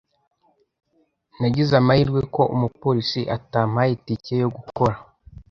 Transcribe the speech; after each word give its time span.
Nagize 1.39 1.73
amahirwe 1.81 2.21
ko 2.35 2.41
umupolisi 2.55 3.19
atampaye 3.37 3.91
itike 3.97 4.33
yo 4.41 4.49
gukora 4.57 4.95